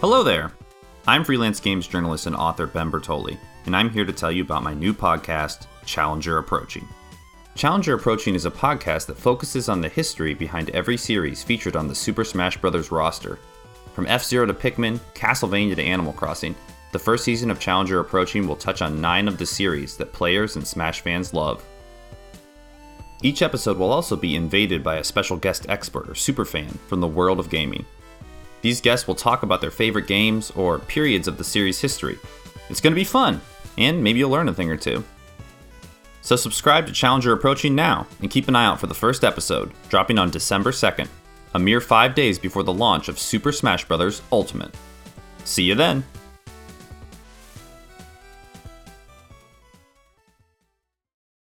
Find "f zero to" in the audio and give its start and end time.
14.06-14.54